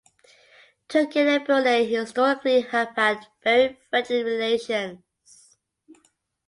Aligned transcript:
Turkey 0.89 1.19
and 1.19 1.45
Brunei 1.45 1.83
historically 1.85 2.61
have 2.61 2.87
had 2.95 3.27
very 3.43 3.77
friendly 3.91 4.23
relations. 4.23 5.59